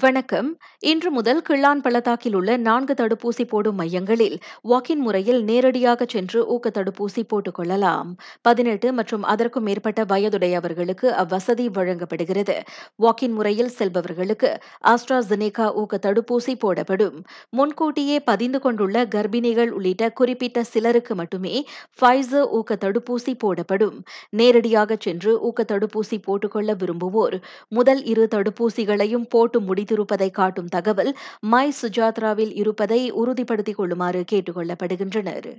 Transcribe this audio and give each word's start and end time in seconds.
வணக்கம். 0.00 0.58
இன்று 0.80 1.10
முதல் 1.10 1.42
கிள்ளான் 1.48 1.80
பள்ளத்தாக்கில் 1.80 2.34
உள்ள 2.34 2.56
நான்கு 2.56 2.94
தடுப்பூசி 2.94 3.44
போடும் 3.48 3.74
மையங்களில் 3.74 4.38
வாக்கின் 4.62 4.98
முறையில் 4.98 5.44
நேரடியாக 5.44 6.04
சென்று 6.08 6.46
ஊக்க 6.46 6.70
தடுப்பூசி 6.70 7.22
போட்டுக் 7.28 7.54
கொள்ளலாம். 7.54 8.16
பதினெட்டு 8.42 8.92
மற்றும் 8.92 9.22
அதற்கும் 9.22 9.62
மேற்பட்ட 9.62 10.04
வயதுடையவர்களுக்கு 10.04 11.06
அவ்வசதி 11.22 11.66
வழங்கப்படுகிறது. 11.66 12.62
வாக்கின் 12.96 13.32
முறையில் 13.32 13.70
செல்பவர்களுக்கு 13.78 14.50
ஆஸ்ட்ராஜெனேகா 14.84 15.74
ஊக்க 15.74 15.98
தடுப்பூசி 16.02 16.54
போடப்படும். 16.58 17.24
முன்கூட்டியே 17.50 18.20
பதிந்து 18.20 18.60
கொண்டுள்ள 18.60 19.04
கர்ப்பிணிகள் 19.04 19.68
உள்ளிட்ட 19.68 20.10
குறிப்பிட்ட 20.12 20.64
சிலருக்கு 20.64 21.14
மட்டுமே 21.14 21.64
ஃபைசர் 22.00 22.48
ஊக்க 22.50 22.78
தடுப்பூசி 22.80 23.34
போடப்படும். 23.38 24.04
நேரடியாக 24.30 24.96
சென்று 25.00 25.40
ஊக்க 25.40 25.64
தடுப்பூசி 25.68 26.22
போட்டுக்கொள்ள 26.22 26.74
விரும்புவோர் 26.74 27.38
முதல் 27.68 28.04
இரு 28.04 28.28
தடுப்பூசிகளையும் 28.34 29.28
போட்டு 29.28 29.74
வைத்திருப்பதை 29.86 30.30
காட்டும் 30.30 30.66
தகவல் 30.66 31.16
மை. 31.40 31.72
சுஜாத்ராவில் 31.82 32.52
இருப்பதை 32.52 33.10
உறுதிப்படுத்திக் 33.10 33.76
கொள்ளுமாறு 33.76 34.24
கேட்டுக் 34.24 34.58
கொள்ளப்படுகின்றனர். 34.58 35.50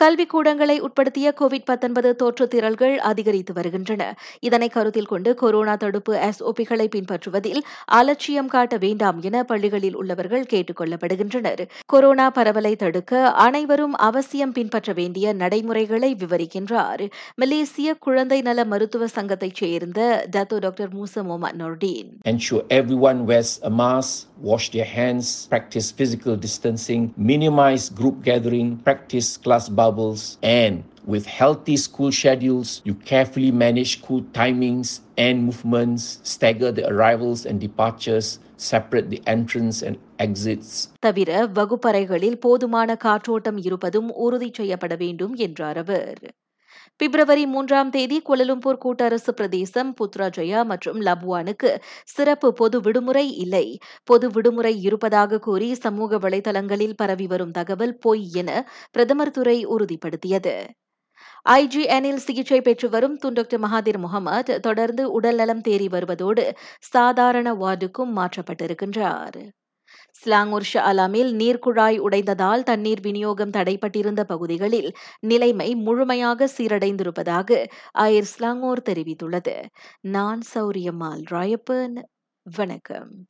கல்விக்கூடங்களை 0.00 0.80
உட்படுத்திய 0.80 1.34
கோவிட் 1.40 2.14
தோற்று 2.14 2.48
திரள்கள் 2.48 2.98
அதிகரித்து 2.98 3.52
வருகின்றன. 3.52 4.18
இதனை 4.40 4.68
கருத்தில் 4.68 5.06
கொண்டு 5.06 5.34
கொரோனா 5.34 5.74
தடுப்பு 5.74 6.14
எஸ்ஓபிகளை 6.14 6.88
பின்பற்றுவதில் 6.96 7.60
அலட்சியம் 7.84 8.48
காட்ட 8.48 8.76
வேண்டாம் 8.76 9.20
என 9.20 9.42
பள்ளிகளில் 9.42 9.96
உள்ளவர்கள் 9.96 10.44
கேட்டுக் 10.44 10.80
கொள்ளப்படுகின்றனர். 10.80 11.68
கொரோனா 11.86 12.30
பரவலை 12.30 12.76
தடுக்க 12.76 13.30
அனைவரும் 13.30 13.94
அவசியம் 13.94 14.52
பின்பற்ற 14.52 14.92
வேண்டிய 14.92 15.32
நடைமுறைகளை 15.32 16.14
விவரிக்கின்றார். 16.14 17.10
மலேசிய 17.34 17.94
குழந்தை 17.94 18.42
நல 18.42 18.64
மருத்துவ 18.64 19.06
சங்கத்தைச் 19.06 19.54
சேர்ந்த 19.54 20.28
Dato 20.36 20.58
doctor 20.58 20.96
Musa 20.96 21.22
Mohamad 21.22 21.54
Nordin. 21.58 22.10
Ensure 22.24 22.64
everyone 22.68 23.24
wears 23.26 23.62
a 23.62 23.68
mask, 23.68 24.26
wash 24.44 24.72
their 24.72 24.86
hands, 24.96 25.22
practice 25.50 25.96
physical 25.98 26.38
distancing, 26.38 27.08
minimize 27.26 27.78
group 28.00 28.14
gathering, 28.24 28.76
practice 28.84 29.28
class 29.44 29.57
bubbles, 29.70 30.20
and 30.42 30.74
with 31.06 31.24
healthy 31.40 31.76
school 31.76 32.10
schedules, 32.12 32.68
you 32.84 32.94
carefully 33.04 33.52
manage 33.56 33.90
school 33.98 34.22
timings 34.32 34.88
and 35.18 35.36
movements, 35.42 36.02
stagger 36.24 36.70
the 36.70 36.84
arrivals 36.86 37.40
and 37.44 37.56
departures, 37.60 38.28
separate 38.60 39.08
the 39.10 39.20
entrance 39.26 39.78
and 39.82 39.96
exits. 40.18 40.70
தவிர 41.06 41.30
வகுப்பறைகளில் 41.58 42.38
போதுமான 42.40 42.96
காற்றோட்டம் 43.04 43.58
இருப்பதும் 43.66 44.10
உறுதி 44.16 44.50
செய்யப்பட 44.52 44.94
வேண்டும் 44.94 45.34
என்றார் 45.46 45.78
அவர் 45.78 46.20
பிப்ரவரி 46.96 47.46
மூன்றாம் 47.46 47.90
தேதி 47.90 48.22
குலலும்பூர் 48.28 48.80
கூட்டரசு 48.84 49.32
பிரதேசம் 49.36 49.94
புத்ராஜயா 50.00 50.64
மற்றும் 50.64 51.00
லபுவானுக்கு 51.00 51.70
சிறப்பு 52.06 52.52
பொது 52.52 52.80
விடுமுறை 52.80 53.26
இல்லை. 53.36 53.66
பொது 54.04 54.30
விடுமுறை 54.30 54.74
இருப்பதாக 54.82 55.38
கூறி 55.38 55.74
சமூக 55.74 56.18
வலைதளங்களில் 56.18 56.96
பரவி 56.96 57.26
வரும் 57.26 57.50
தகவல் 57.50 57.98
பொய் 57.98 58.26
என 58.34 58.50
பிரதமர் 58.92 59.30
துறை 59.30 59.58
உறுதிப்படுத்தியது. 59.66 60.56
ஐஜிஎனில் 61.46 62.22
சிகிச்சை 62.26 62.60
பெற்று 62.60 62.88
வரும் 62.88 63.16
துண்டக்டர் 63.18 63.62
மகாதீர் 63.64 63.98
முகமது 63.98 64.60
தொடர்ந்து 64.60 65.04
உடல்நலம் 65.12 65.62
தேறி 65.68 65.88
வருவதோடு 65.88 66.44
சாதாரண 66.92 67.54
வார்டுக்கும் 67.54 68.12
மாற்றப்பட்டிருக்கின்றார். 68.18 69.40
ஸ்லாங்கூர் 70.10 70.66
ஷாலாமில் 70.72 71.32
நீர்க்குழாய் 71.32 71.98
உடைந்ததால் 72.00 72.62
தண்ணீர் 72.62 73.00
விநியோகம் 73.00 73.50
தடைப்பட்டிருந்த 73.50 74.22
பகுதிகளில் 74.22 74.96
நிலைமை 75.20 75.74
முழுமையாக 75.74 76.48
சீரடைந்திருப்பதாக 76.58 77.66
ஐர் 77.92 78.28
ஸ்லாங்கோர் 78.38 78.82
தெரிவித்துள்ளது. 78.88 79.64
நான் 80.00 80.40
சௌரியம்மாள் 80.54 81.22
ராயப்பன். 81.30 81.98
வணக்கம். 82.42 83.26